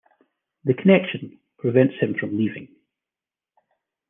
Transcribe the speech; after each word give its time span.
The 0.63 0.73
'connection' 0.73 1.37
prevents 1.59 1.93
him 1.99 2.15
from 2.15 2.35
leaving. 2.35 2.69